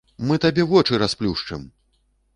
[0.29, 1.71] Мы табе вочы расплюшчым!